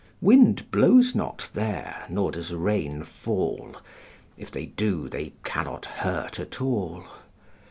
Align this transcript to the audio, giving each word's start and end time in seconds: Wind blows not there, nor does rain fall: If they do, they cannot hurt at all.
Wind 0.19 0.71
blows 0.71 1.13
not 1.13 1.51
there, 1.53 2.05
nor 2.09 2.31
does 2.31 2.51
rain 2.55 3.03
fall: 3.03 3.75
If 4.35 4.49
they 4.49 4.65
do, 4.65 5.07
they 5.07 5.33
cannot 5.43 5.85
hurt 5.85 6.39
at 6.39 6.59
all. 6.59 7.05